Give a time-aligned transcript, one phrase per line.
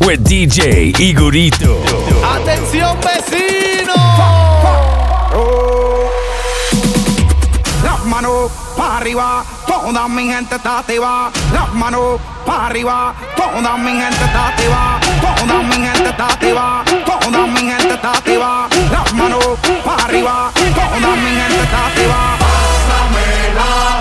[0.00, 1.80] with DJ Igorito.
[2.24, 3.94] ¡Atención, vecino!
[7.82, 11.30] Las manos para arriba, toda mi gente está activa.
[11.52, 15.00] Las manos para arriba, toda mi gente está activa.
[15.20, 16.84] Toda mi gente está activa.
[17.04, 18.68] Toda mi gente está activa.
[18.90, 19.44] Las manos
[19.84, 22.36] para arriba, toda mi gente está activa.
[22.38, 23.97] Pásame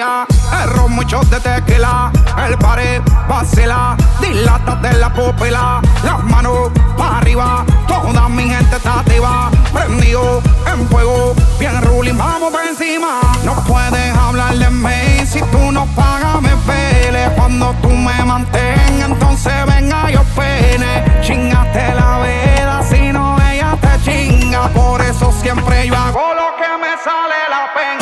[0.00, 2.10] el ron, muchos de tequila,
[2.46, 9.00] el pared, vacila, dilata de la pupila, las manos para arriba, toda mi gente está
[9.00, 10.40] activa, prendido
[10.72, 13.20] en fuego, bien ruling, vamos por encima.
[13.44, 19.10] No puedes hablar de mí si tú no pagas, me pele, cuando tú me mantengas,
[19.10, 25.86] entonces venga yo pene, chingate la vela, si no ella te chinga, por eso siempre
[25.86, 28.01] yo hago lo que me sale la penga.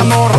[0.00, 0.37] Hoy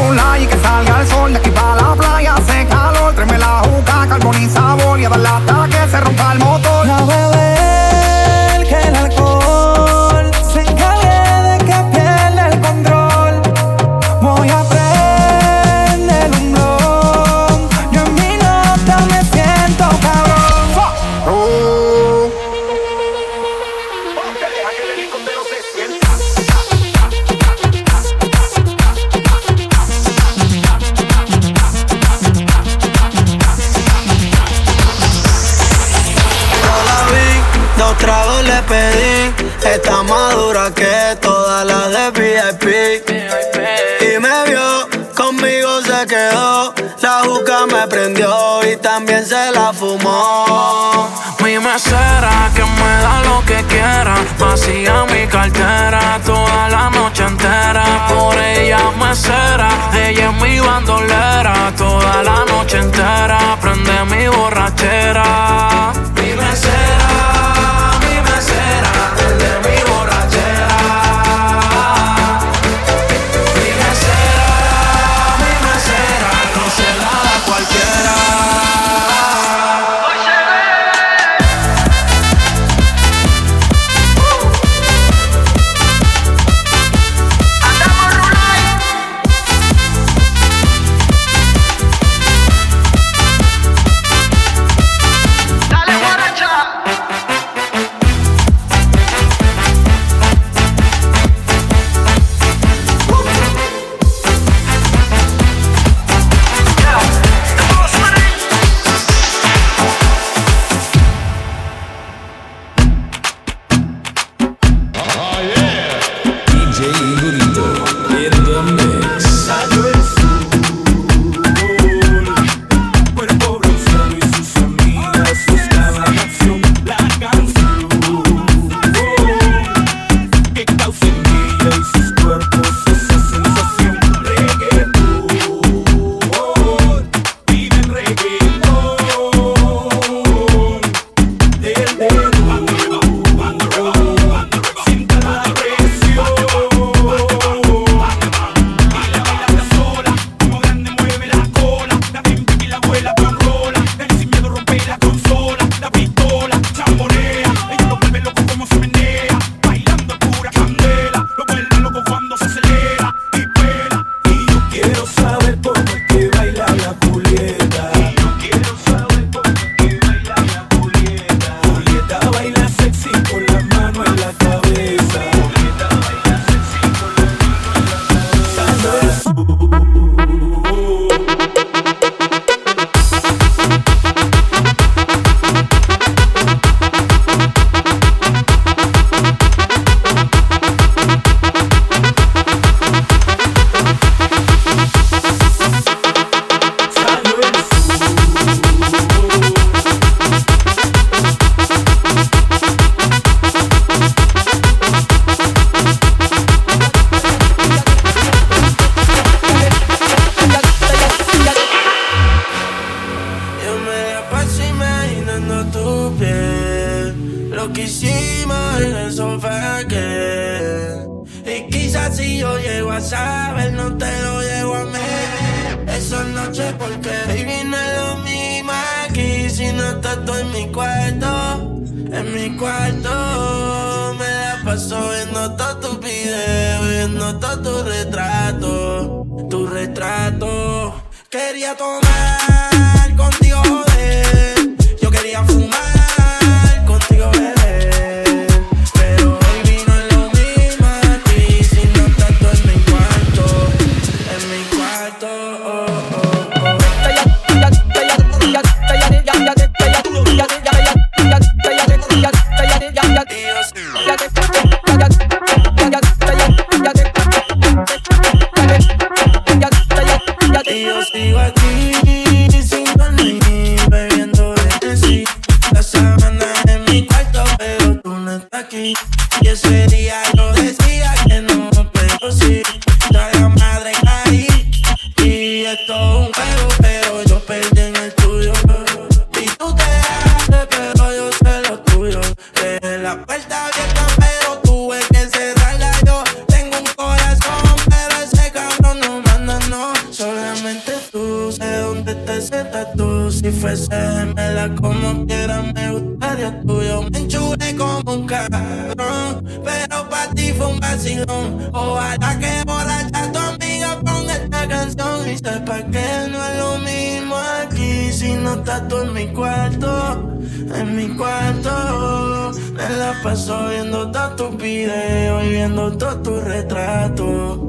[324.83, 327.59] y viendo todos tus retratos,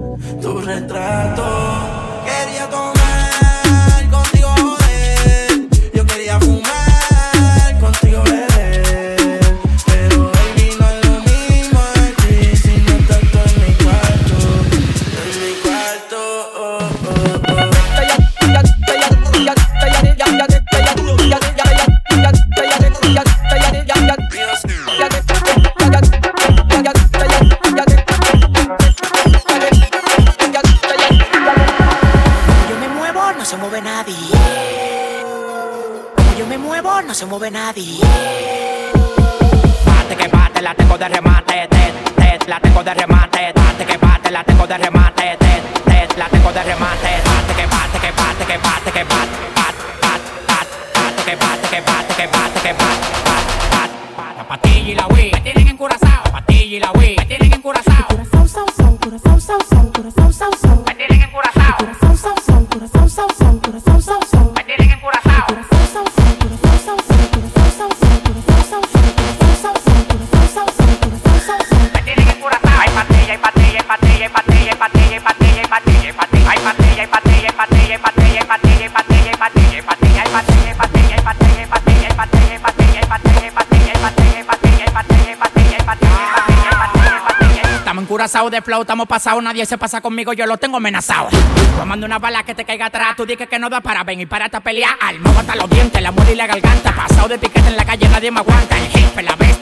[0.41, 1.90] tu retrato.
[56.93, 57.17] la wey.
[57.17, 58.07] Me tienen encurazao.
[58.09, 60.85] Curazao, sao, sao, curazao, sao, sao, curazao, sao, sao.
[60.87, 61.23] Me tienen
[63.09, 63.40] sao, sao.
[88.31, 91.31] Encurazados de flow, estamos pasados, nadie se pasa conmigo, yo lo tengo amenazado.
[91.77, 94.27] Tomando una bala que te caiga atrás, tú dices que no da para ven y
[94.27, 94.97] para a pelear.
[95.01, 96.95] Alma hasta los dientes, la muerte y la garganta.
[96.95, 98.79] Pasado de piquete en la calle, nadie me aguanta.
[98.79, 99.60] El jefe, la bestia,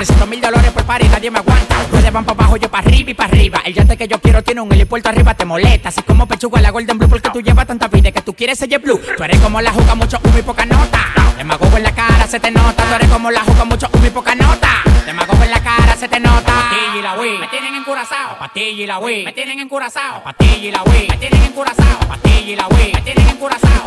[0.00, 1.76] 300 mil dólares por par y nadie me aguanta.
[1.92, 3.60] Ustedes van para abajo, yo para arriba y para arriba.
[3.66, 5.90] El yate que yo quiero tiene un helipuerto arriba, te molesta.
[5.90, 8.78] Así como pechuga la Golden Blue, porque tú llevas tanta vida que tú quieres ser
[8.78, 8.98] blue.
[9.14, 11.04] Tú eres como la juca, mucho humo y poca nota.
[11.36, 12.82] Demagogo en la cara, se te nota.
[12.82, 14.68] Tú eres como la juca, mucho humo y poca nota.
[15.04, 16.50] Demagogo en la cara, se te nota.
[16.50, 18.38] Patilla y la Wii, me tienen encurazao.
[18.38, 20.24] Patilla y la Wii, me tienen encurazao.
[20.24, 21.98] Patilla y la Wii, me tienen encurazao.
[22.08, 23.84] Patilla y la Wii, me tienen encurazao.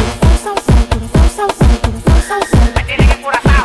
[2.75, 3.63] Me tienen encurazao.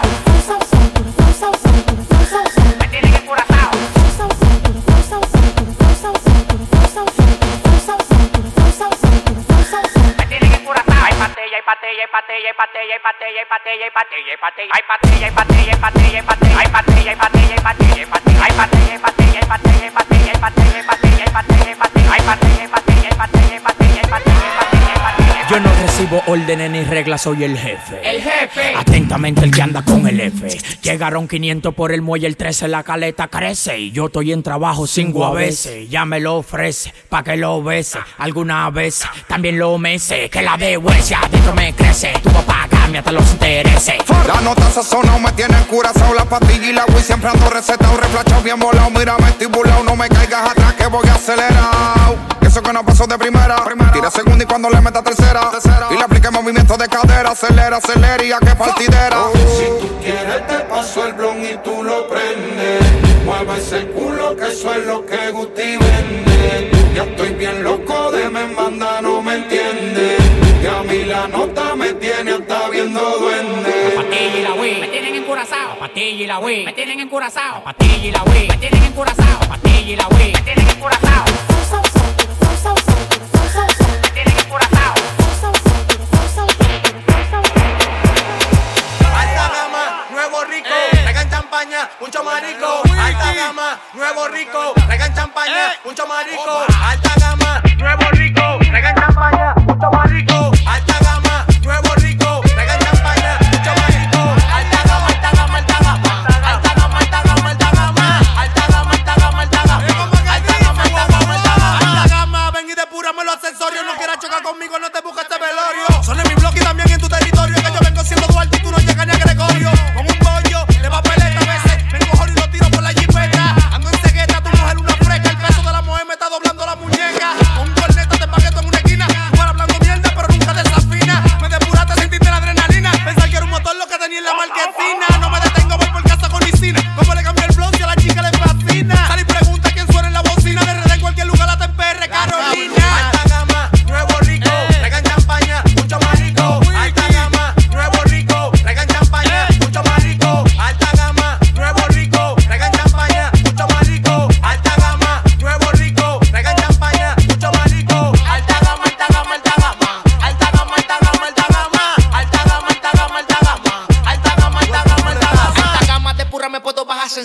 [22.11, 22.48] Hay
[25.51, 27.99] Yo no recibo órdenes ni reglas, soy el jefe.
[28.05, 28.75] El jefe.
[28.77, 30.47] Atentamente el que anda con el F.
[30.83, 33.79] Llegaron 500 por el muelle, el 13 la caleta crece.
[33.79, 35.89] Y yo estoy en trabajo cinco a veces.
[35.89, 37.99] Ya me lo ofrece, pa' que lo bese.
[38.19, 40.29] Alguna vez también lo mece.
[40.29, 42.13] Que la de huesia adentro me crece.
[42.23, 43.95] Tu papá cambia hasta los intereses.
[44.27, 48.43] La nota sazonao me tiene curazao La pastilla y la Wii siempre ando recetado Reflachado
[48.43, 52.73] bien volado, mira me estoy burlao No me caigas atrás que voy acelerado Eso que
[52.73, 53.57] no pasó de primera.
[53.93, 55.49] Tira segunda y cuando le meta tercera.
[55.93, 57.31] Y le aplique movimiento de cadera.
[57.31, 59.27] Acelera, acelera y a que partidera.
[59.57, 62.83] Si tú quieres te paso el blon y tú lo prendes.
[63.25, 66.71] Mueve ese culo que eso es lo que Gusti vende.
[66.97, 70.17] Ya estoy bien loco de me manda, no me entiende
[70.61, 73.93] Y a mí la nota me tiene hasta viendo duende.
[73.95, 75.79] Patilla y la Wii me tienen encurazao.
[75.79, 77.63] Patilla y la Wii me tienen encurazao.
[77.63, 79.49] Patilla y la Wii me tienen encurazao.
[79.49, 81.25] Patilla y la Wii me tienen encurazao.
[91.49, 92.83] Champaña, mucho marico.
[93.01, 96.67] Alta gama, nuevo rico, traigan champaña, mucho marico.
[96.83, 100.48] Alta gama, nuevo rico, traigan champaña, mucho marico.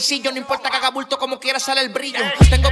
[0.03, 0.31] Sencillo.
[0.31, 2.19] No importa que haga bulto como quiera sale el brillo.
[2.49, 2.69] Tengo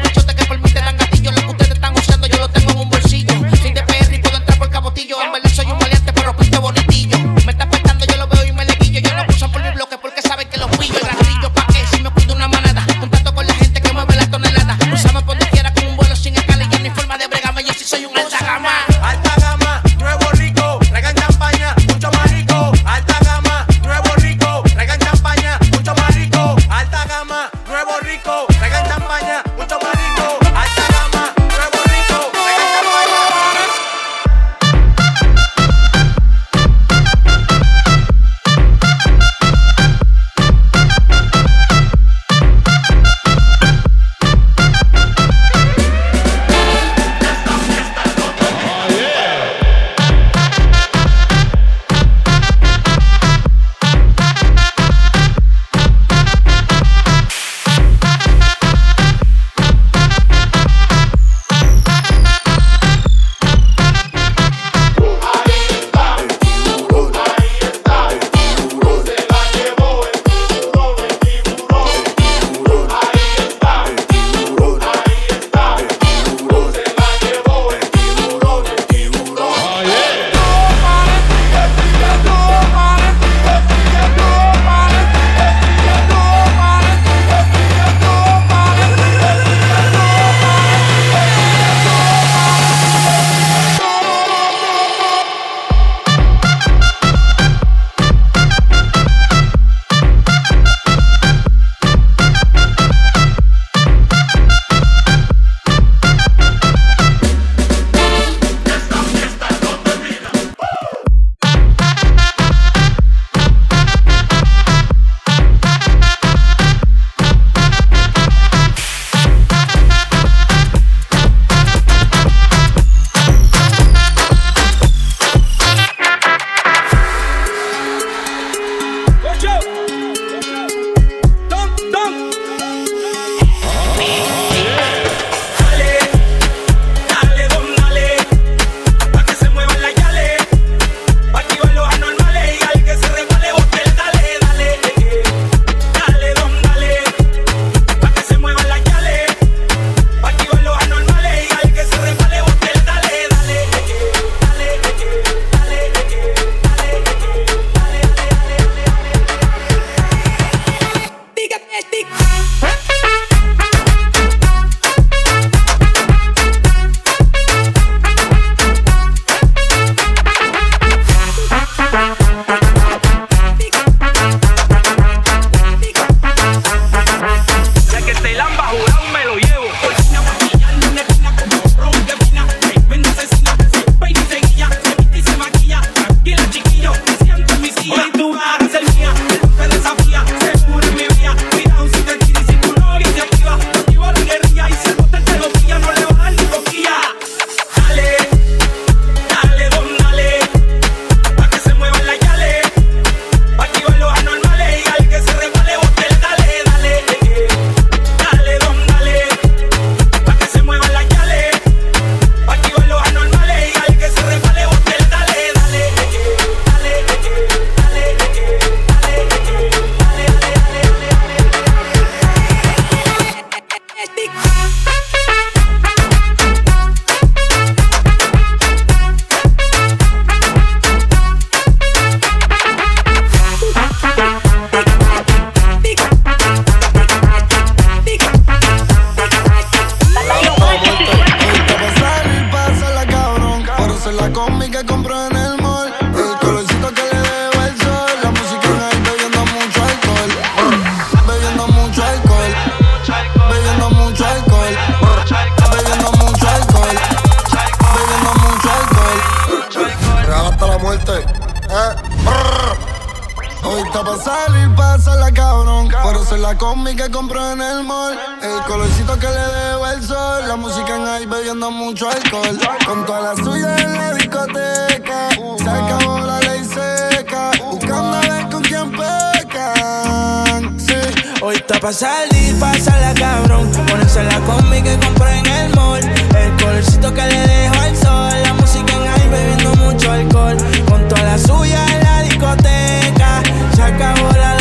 [273.12, 275.30] Con la suya en la discoteca.
[275.58, 277.52] Se acabó la ley seca.
[277.70, 280.80] Buscando a ver con quién pecan.
[280.80, 280.96] Sí.
[281.42, 283.70] Hoy está pa' salir, la cabrón.
[283.90, 286.00] Ponerse la combi que compré en el mall.
[286.00, 288.44] El colorcito que le dejo al sol.
[288.44, 290.56] La música en ahí bebiendo mucho alcohol.
[290.88, 293.44] Con toda la suya en la discoteca.
[293.76, 294.61] Se acabó la ley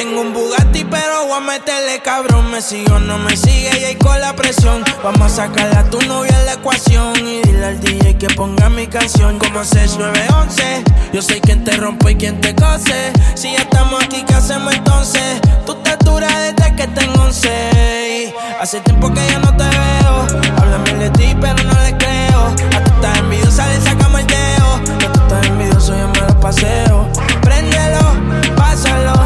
[0.00, 2.50] tengo un Bugatti, pero voy a meterle cabrón.
[2.50, 4.82] Me sigo, no me sigue y ahí con la presión.
[5.04, 7.14] Vamos a sacarle a tu novia en la ecuación.
[7.18, 9.38] Y dile al DJ que ponga mi canción.
[9.38, 10.84] Como 6911.
[11.12, 13.12] Yo soy quien te rompe y quien te cose.
[13.34, 15.38] Si ya estamos aquí, ¿qué hacemos entonces?
[15.66, 18.34] Tú te duras desde que tengo 11.
[18.58, 20.42] Hace tiempo que ya no te veo.
[20.56, 22.46] Háblame de ti, pero no le creo.
[22.74, 24.74] A tú estás envidiosa, le sacamos el dedo.
[24.76, 27.06] A tú estás envidioso, yo me lo paseo.
[27.42, 28.00] Préndelo,
[28.56, 29.19] pásalo.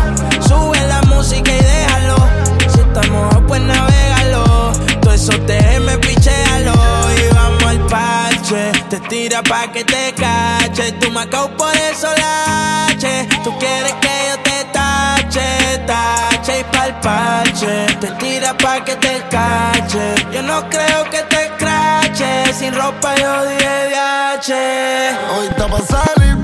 [9.24, 10.92] Te tira pa' que te cache.
[11.00, 13.26] Tú me por eso lache.
[13.42, 17.86] Tú quieres que yo te tache, tache y pa'l parche.
[18.02, 20.14] Te tira pa' que te cache.
[20.30, 22.52] Yo no creo que te crache.
[22.52, 25.16] Sin ropa yo dije viaje.
[25.38, 26.36] Hoy está pa' salir,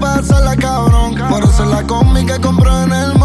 [0.42, 1.16] la cabrón.
[1.28, 2.92] Por eso es la combi que compró en.
[2.94, 3.19] El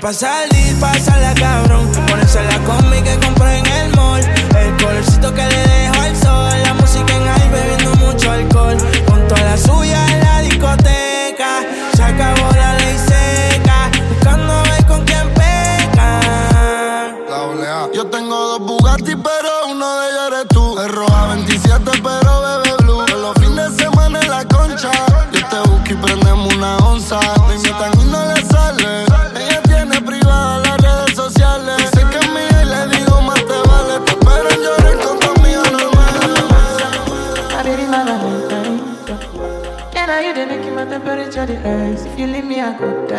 [0.00, 1.90] pa' salir, la cabrón.
[2.08, 4.22] Ponerse la combi que compré en el mall.
[4.58, 5.79] El colorcito que le dejo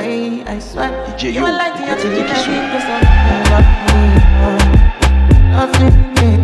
[0.04, 0.90] I swear.
[1.20, 2.48] You, you like the oxygen I
[5.78, 6.38] need.
[6.38, 6.41] me.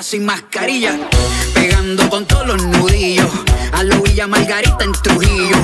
[0.00, 0.96] Sin mascarilla.
[1.52, 3.28] Pegando con todos los nudillos.
[3.72, 5.56] A lo Villa Margarita en Trujillo.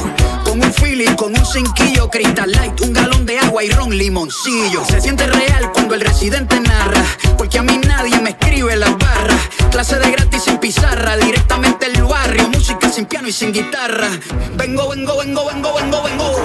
[0.45, 2.11] Con un feeling, con un cinquillo.
[2.11, 4.85] Crystal Light, un galón de agua y ron limoncillo.
[4.85, 7.03] Se siente real cuando el residente narra.
[7.39, 9.41] Porque a mí nadie me escribe las barras.
[9.71, 11.17] Clase de gratis sin pizarra.
[11.17, 12.51] Directamente el barrio.
[12.51, 14.11] Música sin piano y sin guitarra.
[14.57, 16.37] Vengo, vengo, vengo, vengo, vengo, vengo.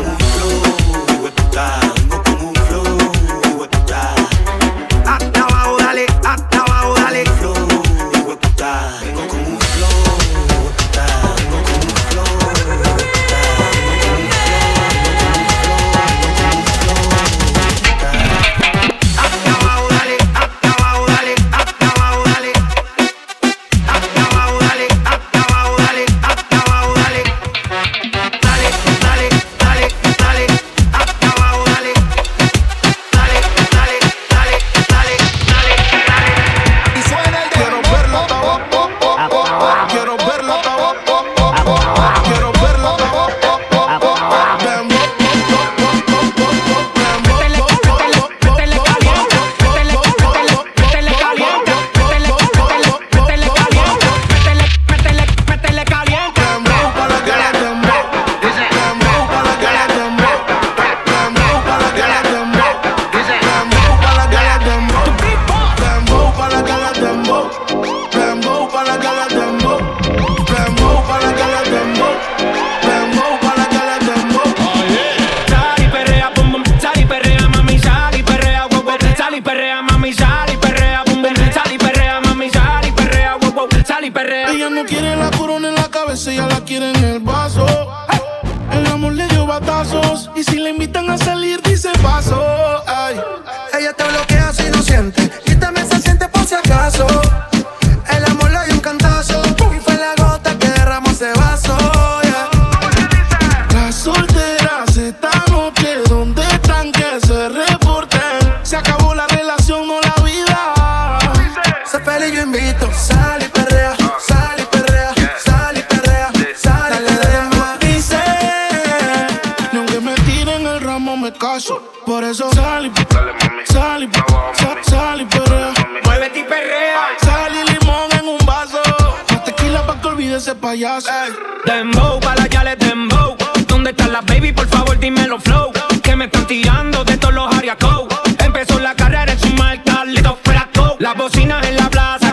[130.67, 133.37] Dembow, para allá les dembow.
[133.67, 134.51] ¿Dónde están las baby?
[134.51, 135.71] Por favor, dímelo flow.
[136.03, 138.07] Que me están tirando de todos los ariacos.
[138.43, 140.97] Empezó la carrera en su marca, little fresco.
[140.99, 142.26] Las bocinas en la plaza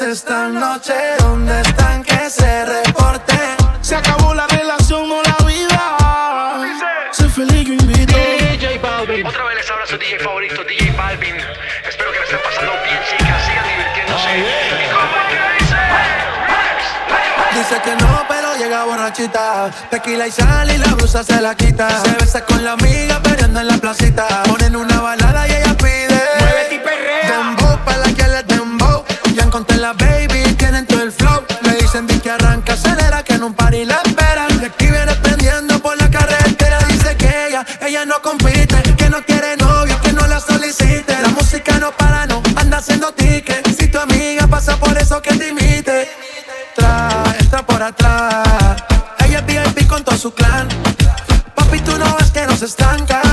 [0.00, 0.94] esta noche?
[1.18, 3.34] ¿Dónde están que se reporte?
[3.80, 6.60] Se acabó la relación o la vida.
[7.12, 8.14] Sé feliz, yo invito.
[8.14, 9.26] DJ Balvin.
[9.26, 11.36] Otra vez les habla su DJ favorito, DJ Balvin.
[11.88, 13.44] Espero que les estén pasando bien, chicas.
[13.44, 14.28] Sigan divirtiéndose.
[17.54, 17.80] Dice?
[17.82, 19.70] Que no, pero llega borrachita.
[19.90, 21.88] Tequila y sal y la blusa se la quita.
[22.02, 24.42] Se besa con la amiga, pero en la placita.
[24.42, 26.25] Ponen una balada y ella pide
[29.56, 31.42] Ponte la baby, tienen todo el flow.
[31.62, 34.60] Me dicen di que arranca, acelera, que en un party la esperan.
[34.60, 36.78] De aquí viene prendiendo por la carretera.
[36.86, 41.18] Dice que ella, ella no compite, que no quiere novio, que no la solicite.
[41.22, 43.76] La música no para, no anda haciendo tickets.
[43.78, 46.06] Si tu amiga pasa por eso, que te imite.
[46.74, 47.08] Tra,
[47.40, 48.76] entra por atrás.
[49.24, 50.68] Ella es VIP con todo su clan.
[51.54, 53.25] Papi, tú no ves que nos estanca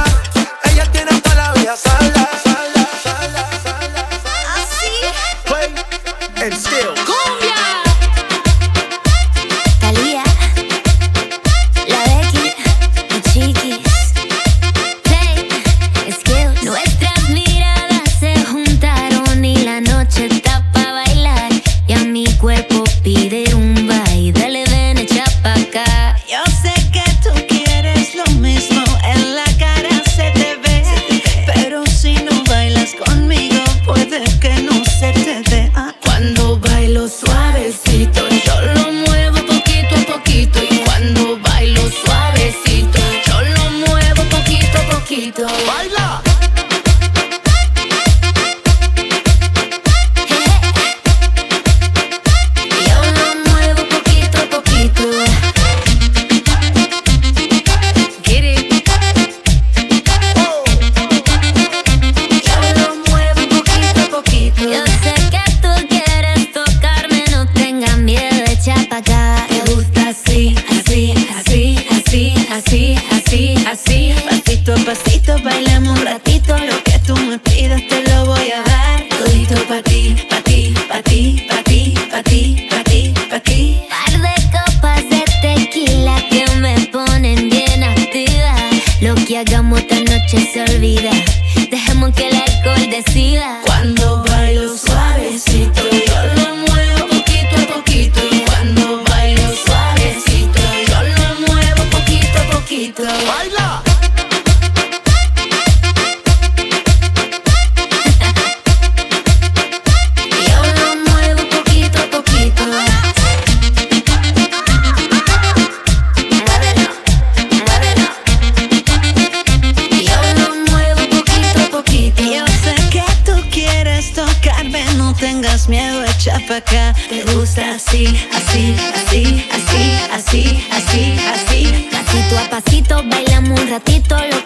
[132.49, 134.42] pasito, bailamos un ratito, lo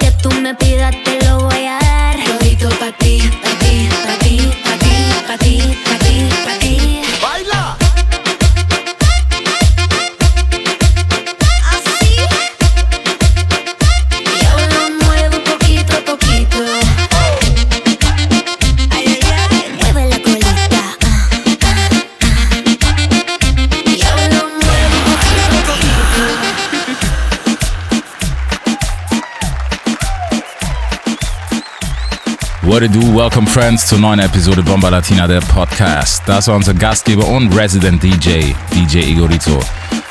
[32.80, 33.00] What do?
[33.12, 36.22] Welcome Friends zur neuen Episode Bomba Latina, der Podcast.
[36.28, 39.60] Das war unser Gastgeber und Resident DJ, DJ Igorito.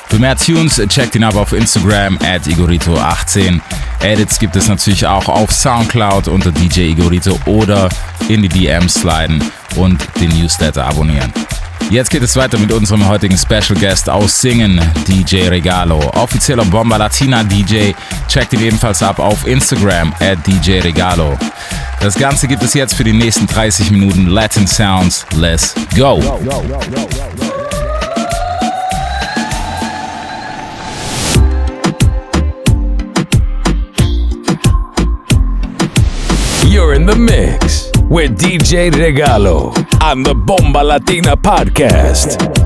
[0.08, 3.60] Für mehr Tunes checkt ihn ab auf Instagram at Igorito18.
[4.02, 7.88] Edits gibt es natürlich auch auf Soundcloud unter DJ Igorito oder
[8.26, 9.40] in die DMs sliden
[9.76, 11.32] und den Newsletter abonnieren.
[11.88, 16.00] Jetzt geht es weiter mit unserem heutigen Special Guest aus Singen, DJ Regalo.
[16.14, 17.92] Offizieller Bomba Latina DJ.
[18.26, 21.38] Checkt ihn ebenfalls ab auf Instagram at DJ Regalo.
[22.00, 25.26] Das Ganze gibt es jetzt für die nächsten 30 Minuten Latin Sounds.
[25.36, 26.20] Let's go!
[36.68, 42.65] You're in the mix with DJ Regalo on the Bomba Latina podcast.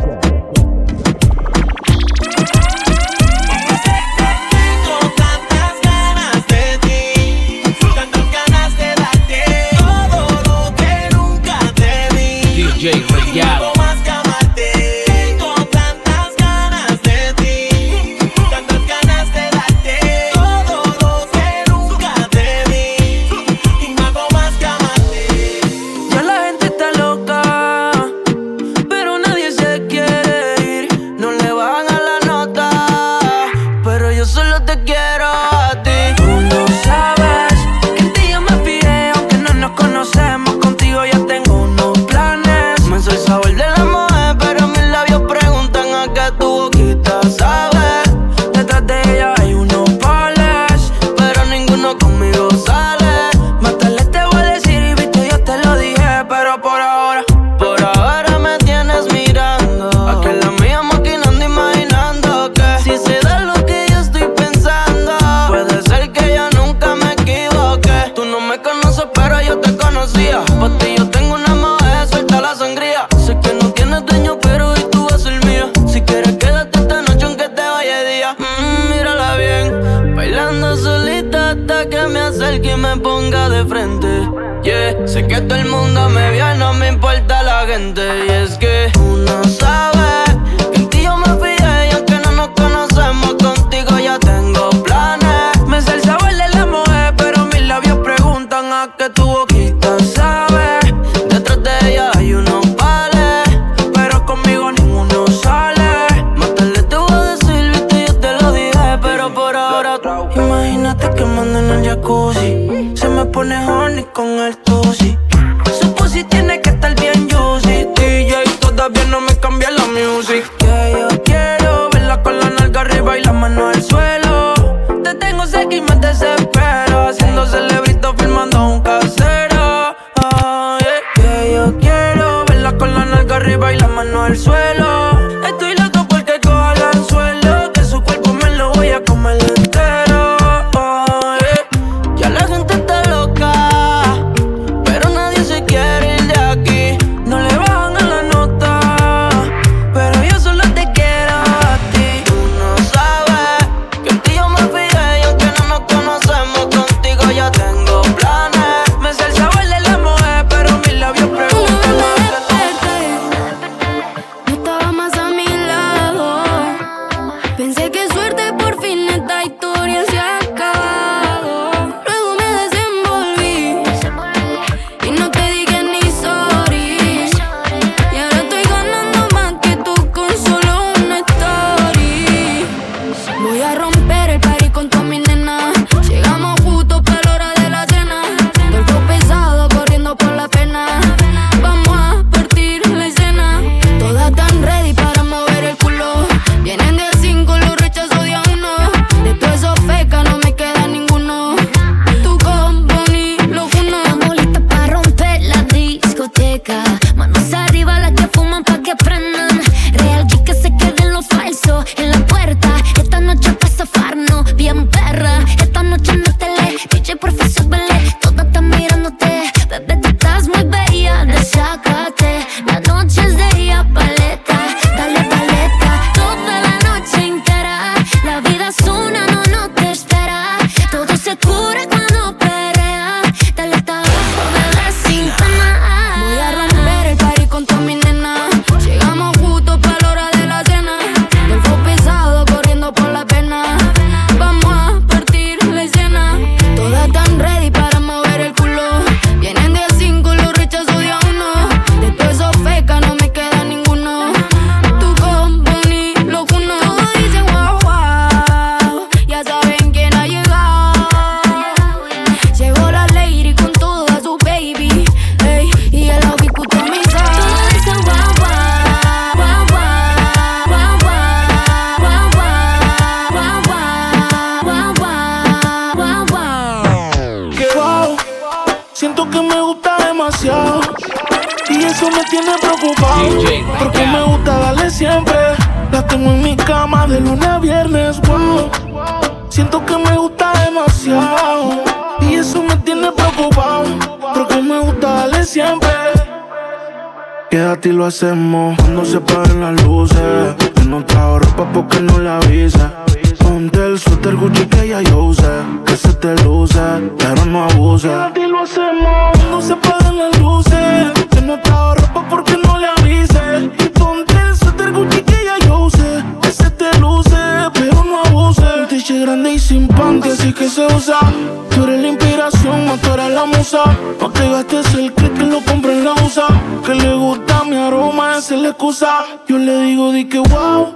[329.49, 330.95] Yo le digo, di que wow.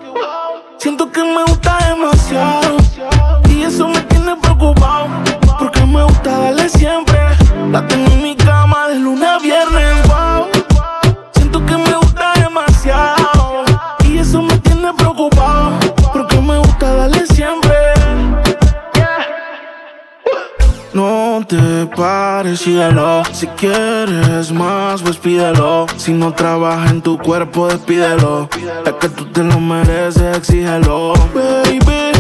[0.77, 2.77] Siento que me gusta demasiado.
[3.49, 5.07] Y eso me tiene preocupado.
[5.59, 7.19] Porque me gusta darle siempre.
[7.71, 10.49] La tengo en mi cama de lunes a viernes, wow.
[11.33, 13.65] Siento que me gusta demasiado.
[14.05, 15.71] Y eso me tiene preocupado.
[16.13, 17.73] Porque me gusta darle siempre.
[20.93, 23.23] No te pares, síguelo.
[23.33, 25.87] Si quieres más, pues pídelo.
[26.05, 28.51] Si no trabaja en tu cuerpo, despídelo.
[28.85, 31.15] Es que tú te lo mereces, exígelo.
[31.33, 32.13] Baby,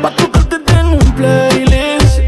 [0.00, 2.20] pa' tocarte tengo un playlist.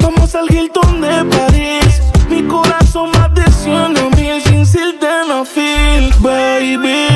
[0.00, 2.02] Vamos al Hilton de París.
[2.28, 6.12] Mi corazón más de 100 a mil sin sildenafil.
[6.20, 7.08] Baby,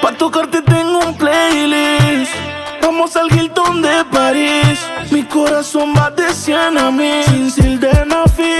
[0.00, 2.32] pa' tocarte tengo un playlist.
[2.82, 4.78] Vamos al Hilton de París.
[5.10, 7.24] Mi corazón va de 100 a mil.
[7.24, 8.59] Sin sildenafil.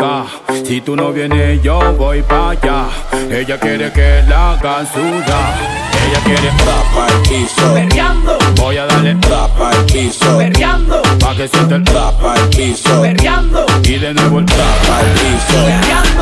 [0.00, 0.26] Acá.
[0.64, 2.86] Si tú no vienes, yo voy pa' allá.
[3.30, 5.54] Ella quiere que la hagan sudar.
[6.08, 7.74] Ella quiere rapa al piso.
[7.74, 8.38] Perreando.
[8.56, 10.38] Voy a darle rapa al piso.
[10.38, 11.02] Perreando.
[11.20, 13.02] Pa' que sienta el rapa al piso.
[13.02, 13.66] Perreando.
[13.84, 16.20] Y de nuevo el rapa al piso.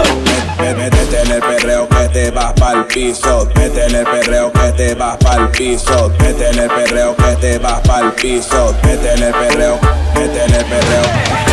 [0.59, 3.49] Métete en el perreo que te vas pa'l piso.
[3.57, 6.12] Mete en el perreo que te vas pa'l piso.
[6.20, 8.74] Mete en el perreo que te vas pa'l piso.
[8.85, 9.79] Mete en el perreo,
[10.14, 11.47] mete en el perreo.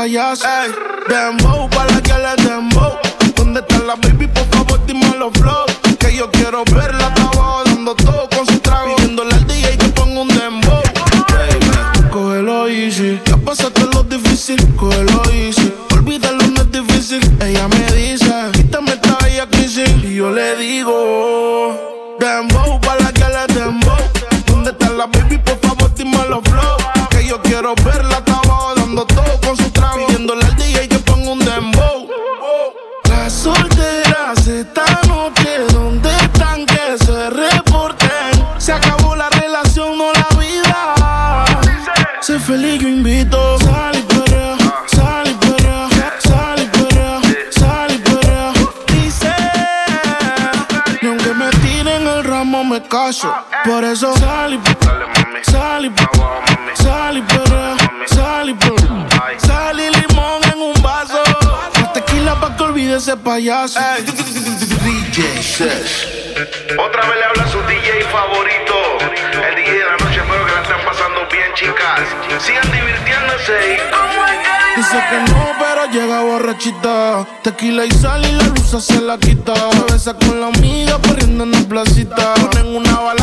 [0.00, 0.46] payaso.
[0.46, 1.49] Hey.
[77.42, 79.54] Tequila y sal y la luz se la quita.
[79.90, 82.34] Besa con la amiga, corriendo en la placita.
[82.34, 83.19] Ponen una bala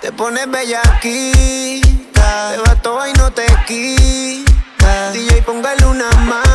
[0.00, 5.12] Te pones bellaquita, te va toa y no te quita.
[5.12, 6.49] DJ, póngale una mano.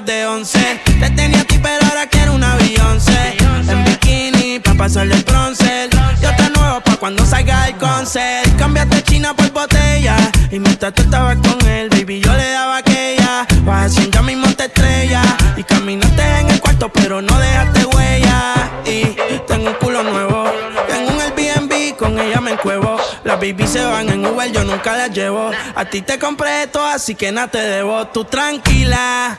[0.00, 0.80] De 11.
[0.98, 3.36] Te tenía a ti, pero ahora quiero una Beyoncé.
[3.68, 5.88] En bikini, pa' pasarle el bronce.
[6.20, 8.56] Yo te nuevo pa' cuando salga el concert.
[8.58, 10.16] Cambiaste China por botella.
[10.50, 13.46] Y mientras tú estabas con él, baby, yo le daba aquella.
[13.62, 15.22] Vas haciendo mismo te estrella.
[15.56, 18.54] Y caminaste en el cuarto, pero no dejaste huella.
[18.86, 19.16] Y
[19.46, 20.50] tengo un culo nuevo.
[20.88, 22.96] Tengo un Airbnb, con ella me encuevo.
[23.22, 25.52] Las baby se van en Uber, yo nunca las llevo.
[25.76, 28.08] A ti te compré esto, así que nada te debo.
[28.08, 29.38] Tú tranquila.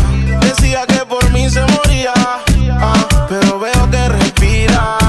[0.41, 2.13] Decía que por mí se moría.
[2.15, 5.01] ah, pero veo que respiras.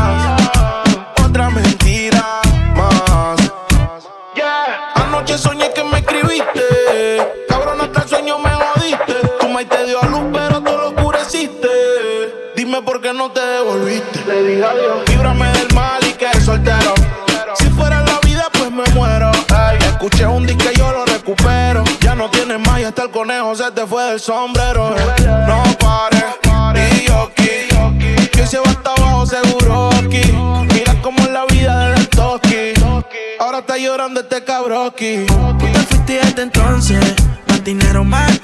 [1.25, 2.41] Otra mentira
[2.77, 3.41] más.
[4.95, 6.63] Anoche soñé que me escribiste.
[7.49, 9.15] Cabrón, hasta el sueño me jodiste.
[9.41, 11.69] Tu maíz te dio a luz, pero tú lo oscureciste.
[12.57, 14.25] Dime por qué no te devolviste.
[14.27, 15.12] Le dije adiós.
[23.55, 24.95] Se te fue del sombrero.
[25.47, 28.29] No pares, y yo aquí.
[28.31, 30.23] Que se va hasta abajo seguro aquí.
[30.73, 32.73] Mira cómo es la vida del toki.
[33.39, 35.27] Ahora está llorando este cabroki.
[35.27, 37.01] Tú te fuiste desde entonces.
[37.47, 38.39] Más dinero, más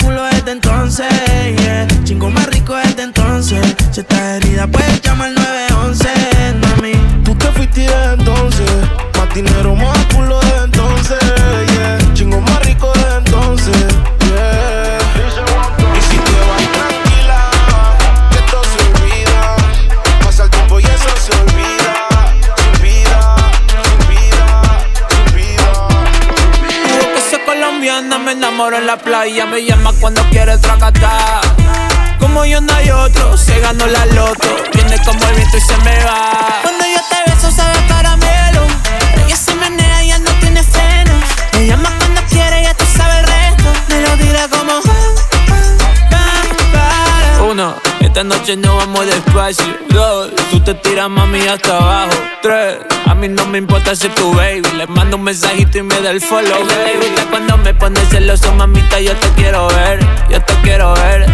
[48.19, 49.65] esta noche no vamos despacio.
[49.91, 52.11] Dos, tú te tiras mami hasta abajo.
[52.43, 54.63] Tres, a mí no me importa ser tu baby.
[54.77, 56.59] Le mando un mensajito y me da el follow.
[56.65, 58.99] Le gusta cuando me pones celoso, mamita.
[58.99, 60.01] Yo te quiero ver,
[60.31, 61.27] yo te quiero ver.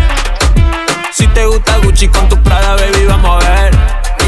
[1.10, 3.74] Si te gusta Gucci con tu Prada, baby, vamos a ver.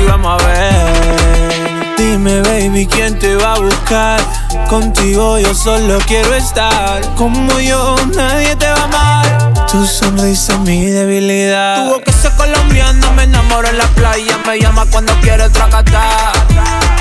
[0.00, 1.75] Y vamos a ver.
[1.96, 4.20] Dime, baby, ¿quién te va a buscar?
[4.68, 7.00] Contigo yo solo quiero estar.
[7.14, 9.66] Como yo, nadie te va a amar.
[9.70, 11.86] Tu sonrisa es mi debilidad.
[11.86, 14.38] Tuvo que ser colombiana, me enamoro en la playa.
[14.46, 16.32] Me llama cuando quiere tracatar.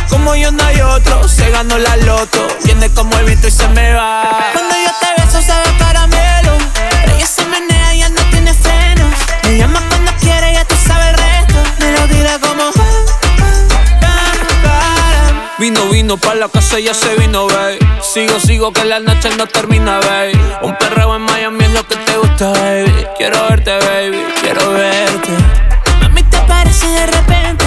[0.10, 2.48] Como yo no hay otro, se ganó la loto.
[2.64, 4.24] Viene como el viento y se me va.
[4.54, 6.54] Cuando yo te beso sabe a caramelo.
[7.16, 8.05] Ella se menea, ya
[15.58, 17.80] Vino, vino pa' la casa, ya se vino, babe.
[18.02, 20.34] Sigo, sigo, que la noche no termina, babe.
[20.62, 22.92] Un perreo en Miami es lo que te gusta, baby.
[23.18, 25.32] Quiero verte, baby, quiero verte.
[26.02, 27.66] Mami, te aparece de repente.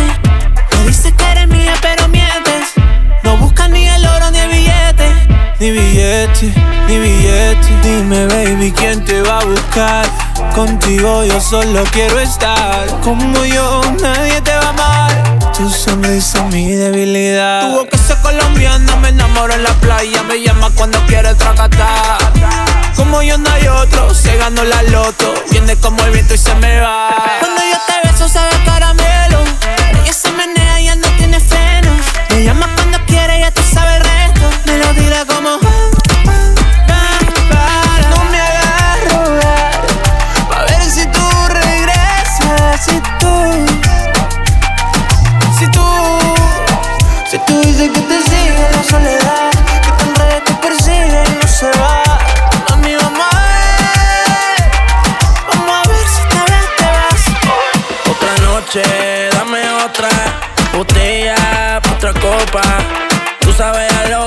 [0.73, 2.75] Me dices que eres mía, pero mientes.
[3.23, 5.11] No buscas ni el oro ni el billete.
[5.59, 6.53] Ni billete,
[6.89, 7.69] ni billete.
[7.83, 10.07] Dime, baby, ¿quién te va a buscar?
[10.55, 12.87] Contigo yo solo quiero estar.
[13.01, 15.08] Como yo, nadie te va a amar.
[15.59, 17.69] Tu sonrisa es mi debilidad.
[17.69, 20.23] Tuvo que ser colombiana, me enamoro en la playa.
[20.23, 22.19] Me llama cuando quiere tracatar.
[22.95, 25.35] Como yo no hay otro, se ganó la loto.
[25.51, 27.09] Viene como el viento y se me va.
[27.41, 29.38] Cuando yo te beso sabe caramelo.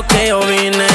[0.08, 0.91] Que yo vine.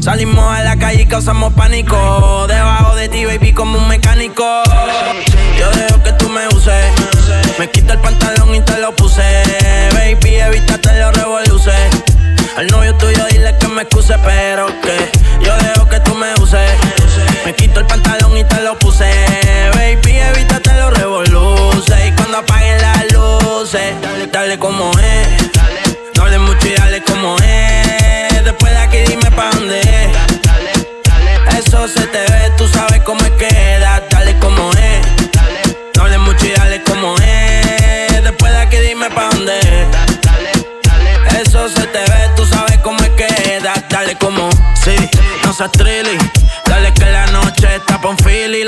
[0.00, 2.46] Salimos a la calle y causamos pánico.
[2.46, 4.44] Debajo de ti, baby, como un mecánico.
[5.58, 6.84] Yo dejo que tú me uses.
[7.58, 9.22] Me quita el pantalón y te lo puse.
[9.94, 11.74] Baby, evítate los revoluces.
[12.58, 14.43] Al novio tuyo dile que me excuse, pero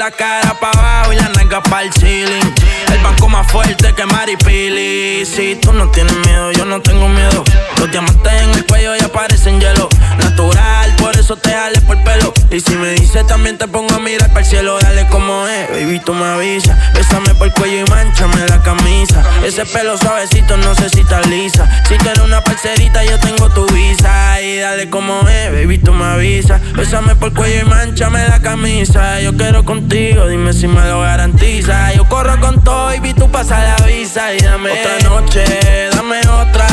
[0.06, 2.54] la cara pa' abajo y la nalga pa' el ceiling.
[2.92, 5.26] El banco más fuerte que Maripili.
[5.26, 7.42] Si tú no tienes miedo, yo no tengo miedo.
[7.78, 9.88] Los diamantes en el cuello ya parecen hielo.
[10.18, 10.85] Natural,
[11.26, 12.32] por eso te jale por pelo.
[12.50, 15.70] Y si me dices también te pongo a mirar para el cielo, dale como es.
[15.70, 16.76] Baby, tú me avisas.
[16.94, 19.24] Bésame por el cuello y manchame la camisa.
[19.44, 21.66] Ese pelo suavecito, no sé si está lisa.
[21.88, 24.40] Si quieres una parcerita, yo tengo tu visa.
[24.40, 26.60] Y dale como es, baby, tú me avisas.
[26.74, 29.20] Bésame por el cuello y manchame la camisa.
[29.20, 31.92] Yo quiero contigo, dime si me lo garantiza.
[31.94, 34.32] Yo corro con todo y vi tú pasa la visa.
[34.32, 35.44] Y dame otra noche,
[35.92, 36.68] dame otra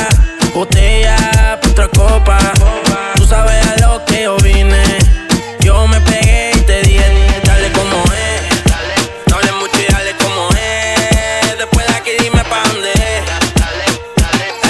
[0.53, 2.37] botella, otra copa.
[4.13, 4.83] Que yo vine.
[5.59, 8.41] Yo me pegué y te dije, dale como es.
[9.27, 11.57] No hables mucho y dale como es.
[11.57, 13.23] Después de aquí dime pa' dónde es.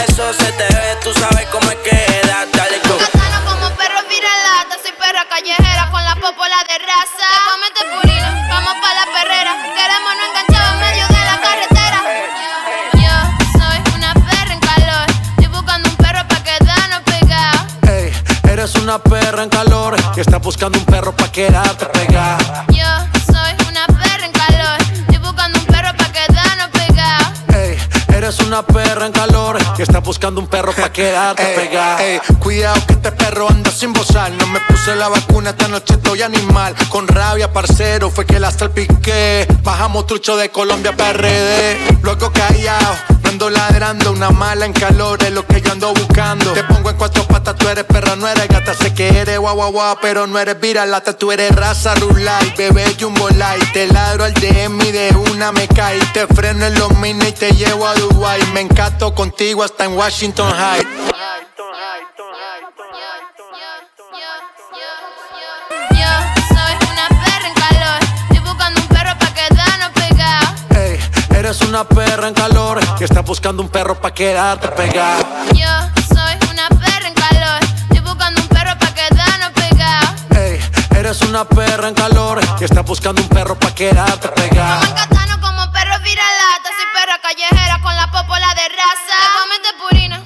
[0.08, 3.04] Eso se te ve, tú sabes cómo es que da, dale como
[3.50, 8.03] como perro viralata, soy perra callejera con la popola de raza.
[18.84, 22.66] Una perra en calor y estás buscando un perro pa' quedarte pegada.
[22.68, 22.86] Yo
[23.26, 24.78] soy una perra en calor.
[24.82, 27.28] Estoy buscando un perro pa' quedarnos pegados.
[27.56, 27.78] Ey,
[28.14, 32.04] eres una perra en calor y estás buscando un perro pa' quedarte pegada.
[32.04, 34.32] Ey, cuidado que este perro anda sin bozar.
[34.34, 36.76] No me puse la vacuna, esta noche estoy animal.
[36.90, 39.48] Con rabia, parcero, fue que la salpiqué.
[39.64, 42.00] Bajamos trucho de Colombia PRD.
[42.02, 42.96] Luego callado,
[43.44, 44.12] ando ladrando.
[44.12, 46.54] Una mala en calor es lo que yo ando buscando.
[46.54, 48.74] Te pongo en cuatro patas, tú eres perra, no eres gata.
[48.74, 51.18] Sé que eres guau guau guau, pero no eres viralata.
[51.18, 53.72] Tú eres raza rulay, bebé jumbo light.
[53.74, 56.00] Te ladro al DM y de una me cae.
[56.14, 58.42] Te freno en los mini y te llevo a Dubai.
[58.54, 61.53] Me encanto contigo hasta en Washington High.
[71.54, 75.46] Eres una perra en calor y estás buscando un perro pa' quedarte pegada.
[75.54, 75.70] Yo
[76.08, 77.60] soy una perra en calor.
[77.92, 80.22] Estoy buscando un perro pa' quedarnos pegados.
[80.36, 80.60] Ey,
[80.98, 85.06] eres una perra en calor y estás buscando un perro pa' quedarte pegada.
[85.12, 86.70] Gano como perro viralata.
[86.76, 89.20] Soy perra callejera con la popola de raza.
[89.62, 90.24] Te purina,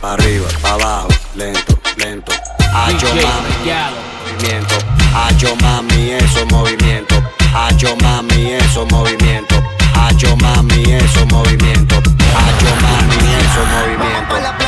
[0.00, 2.32] pa' arriba, pa' abajo, lento, lento.
[2.72, 3.50] Hacho mami,
[4.24, 4.74] movimiento.
[5.14, 7.16] Hacho mami, eso movimiento.
[7.54, 9.56] Hacho mami, eso movimiento.
[9.94, 11.96] Hacho mami, eso movimiento.
[11.96, 14.59] Hacho mami, eso movimiento.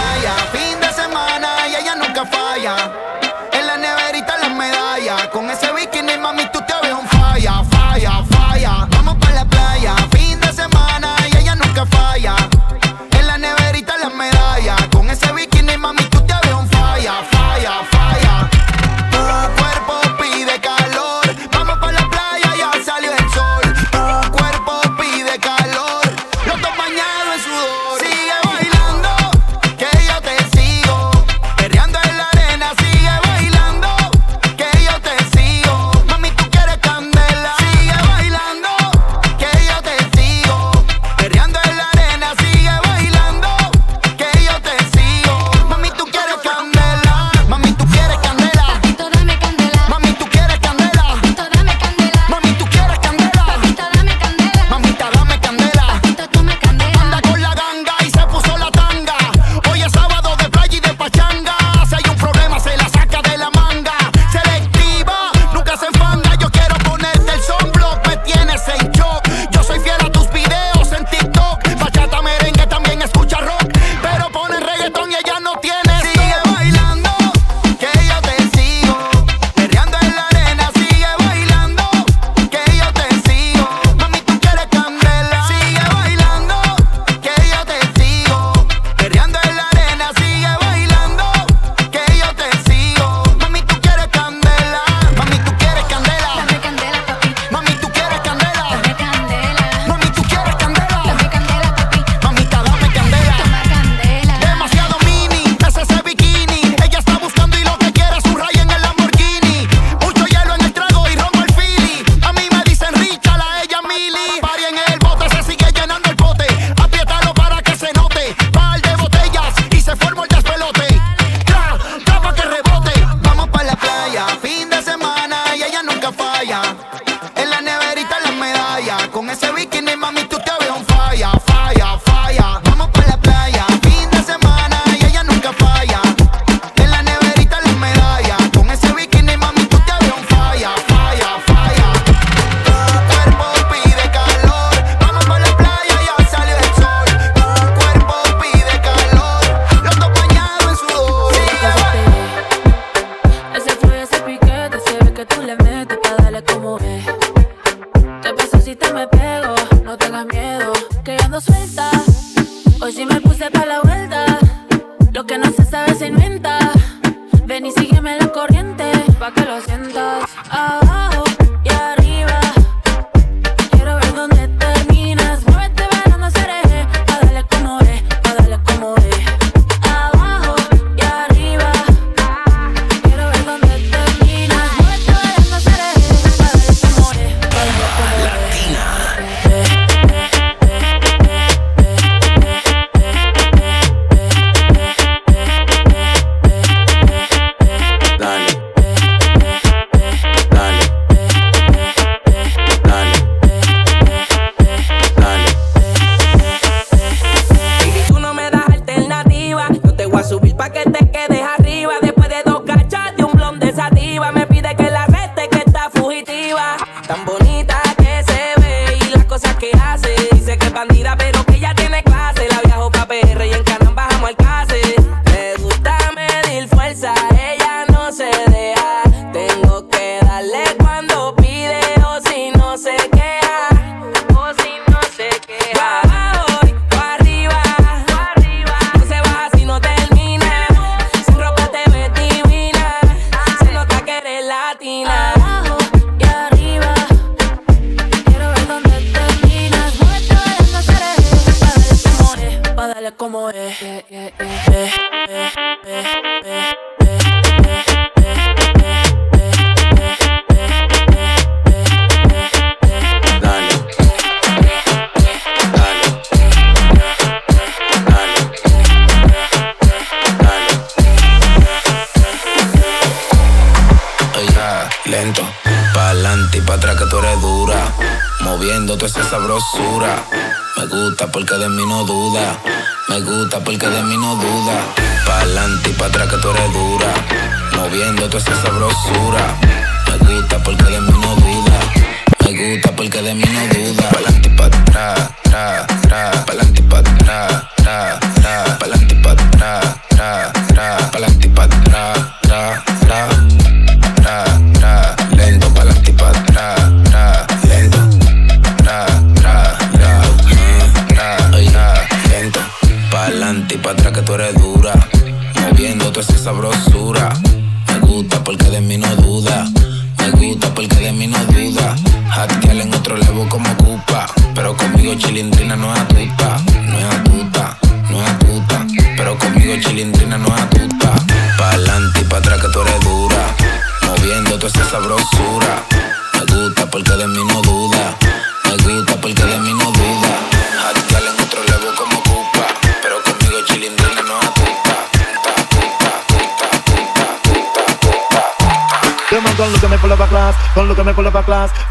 [293.22, 293.51] De mí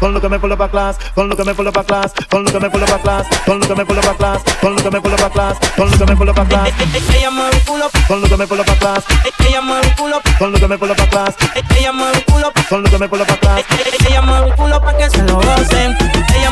[0.02, 0.98] Don't look at me pull up a class.
[1.14, 2.12] Don't look at me pull up a class.
[2.28, 3.24] Don't look at me pull up a class.
[3.46, 4.42] Don't look at me pull up a class.
[4.60, 5.76] Don't look at me pull up a class.
[5.76, 6.72] Don't look at me pull up a class.
[7.14, 9.04] Ella mueve el culo, Don't look at me pull up a class.
[9.46, 11.36] ella mueve el culo, Don't look at me pull up a class.
[11.78, 13.64] ella mueve el culo, look at me pull up a class.
[14.08, 15.96] ella mueve el culo pa' que se lo gocen.
[16.34, 16.50] Ella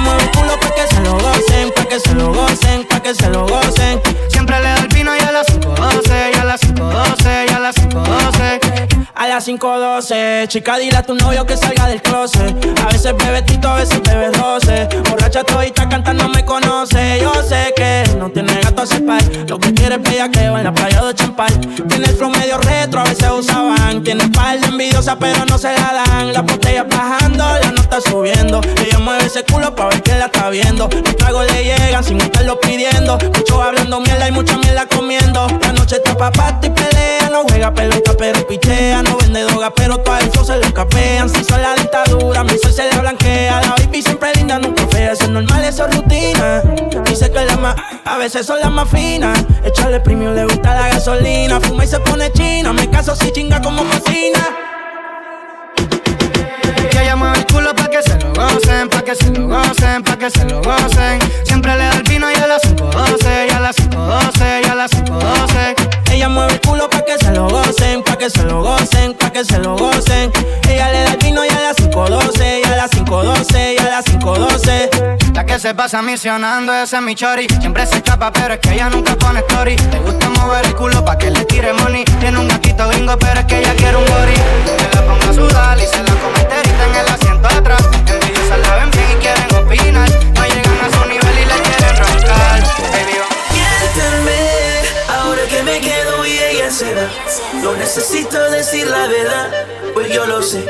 [9.59, 12.55] 5.12, chica, dile a tu novio que salga del closet.
[12.85, 14.89] A veces bebe tito, a veces bebe roce.
[15.11, 17.19] Borracha todita cantando me conoce.
[17.21, 19.23] Yo sé que no tiene gato a par.
[19.49, 21.53] Lo que quiere es bellaqueo en la playa de Champal.
[21.89, 23.29] Tiene el flow medio retro, a veces
[23.99, 26.33] Tiene espalda envidiosa, pero no se la dan.
[26.33, 28.61] La botella bajando, la nota subiendo.
[28.79, 30.89] Ella mueve ese culo pa' ver que la está viendo.
[30.89, 33.19] Los tragos le llegan sin estarlo pidiendo.
[33.19, 35.49] Mucho hablando mierda y mucha mierda comiendo.
[35.61, 36.31] La noche está pa'
[36.63, 37.31] y pelea.
[37.31, 39.03] No juega pelota, pero pichea.
[39.03, 41.29] No vende droga, pero todo eso se lo capean.
[41.29, 43.61] Si son la dictadura, mi sol se le blanquea.
[43.61, 45.13] La baby siempre linda, nunca fea.
[45.13, 46.63] Eso es normal, eso es rutina.
[47.05, 47.75] Dice que las más,
[48.05, 49.39] a veces son las más finas.
[49.65, 51.61] Echarle premio, le gusta la gasolina.
[51.61, 52.73] Fuma y se pone china.
[52.73, 54.41] Me caso si chinga como cocina.
[56.93, 60.03] Y ella mueve el culo pa' que se lo gocen, pa' que se lo gocen,
[60.03, 61.19] pa' que se lo gocen.
[61.45, 64.75] Siempre le da el vino y a las 5.12, y a las 5.12, y a
[64.75, 66.13] las 5.12.
[66.13, 69.33] Ella mueve el culo pa' que se lo gocen, pa' que se lo gocen, pa'
[69.33, 70.31] que se lo gocen.
[75.61, 77.47] Se pasa misionando, ese es mi chori.
[77.61, 79.77] Siempre se escapa, pero es que ella nunca pone story.
[79.77, 82.03] Le gusta mover el culo pa' que le tire money.
[82.19, 84.35] Tiene un gatito gringo, pero es que ella quiere un body.
[84.79, 87.83] Que la ponga a sudar y se la come enterita en el asiento atrás.
[87.93, 90.11] Envidiosas la ven bien y quieren opinar.
[90.35, 92.63] No llegan a su nivel y le quieren roncar.
[92.93, 93.37] Baby, vamos.
[93.53, 94.61] Miénteme,
[96.51, 97.07] ella se va.
[97.63, 99.51] No necesito decir la verdad,
[99.93, 100.65] pues yo lo sé.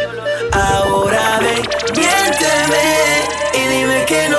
[0.53, 1.63] Ahora ven,
[1.95, 4.39] miénteme y dime que no,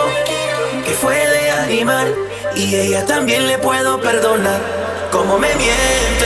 [0.91, 2.13] que fue de animal.
[2.55, 4.61] Y ella también le puedo perdonar,
[5.11, 6.25] como me miente.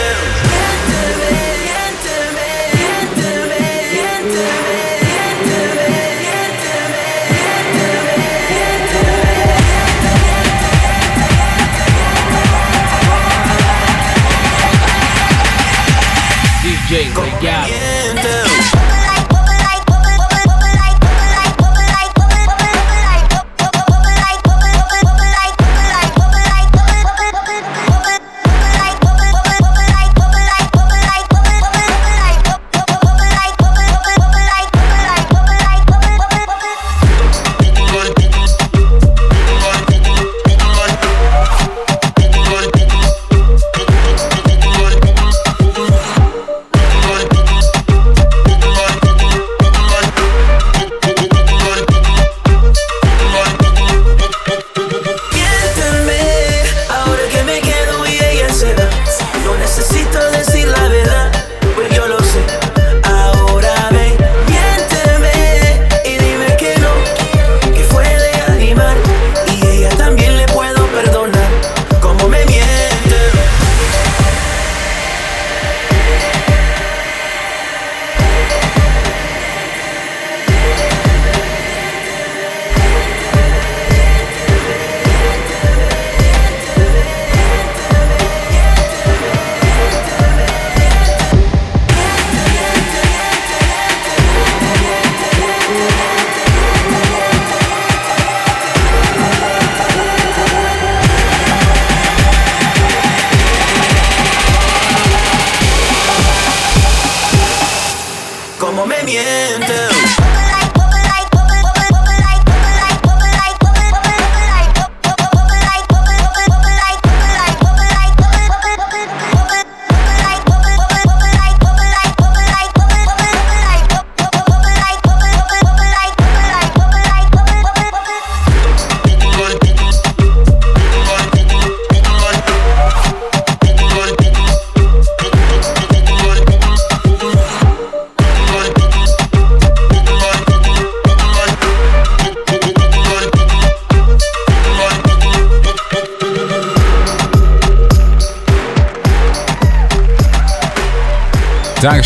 [16.64, 17.75] DJ Regalo.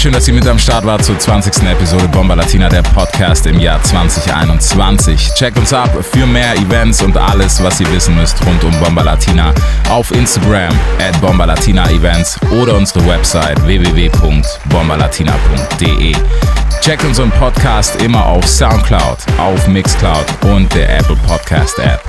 [0.10, 1.70] Dankeschön, dass ihr mit am Start wart zur 20.
[1.70, 5.36] Episode Bomba Latina, der Podcast im Jahr 2021.
[5.36, 9.04] Checkt uns ab für mehr Events und alles, was ihr wissen müsst rund um Bomba
[9.04, 9.54] Latina
[9.90, 16.16] auf Instagram at Bomba Latina Events oder unsere Website www.bombalatina.de.
[16.82, 22.02] Checkt unseren Podcast immer auf Soundcloud, auf Mixcloud und der Apple Podcast App.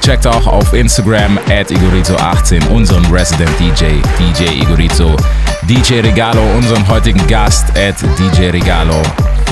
[0.00, 5.16] Checkt auch auf Instagram at Igorito18 unseren Resident DJ, DJ Igorito,
[5.72, 9.00] DJ Regalo, unseren heutigen Gast at DJ Regalo.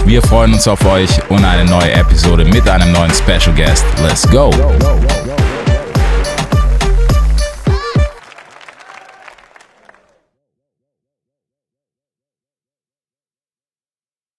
[0.04, 3.86] Wir freuen uns auf euch und eine neue Episode mit einem neuen Special Guest.
[4.02, 4.50] Let's go!